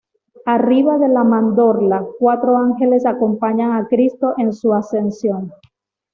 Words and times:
Arriba 0.47 0.97
de 0.97 1.09
la 1.09 1.23
mandorla, 1.23 2.03
cuatro 2.17 2.57
ángeles 2.57 3.05
acompañan 3.05 3.73
a 3.73 3.87
Cristo 3.87 4.33
en 4.39 4.51
su 4.51 4.73
ascensión. 4.73 5.53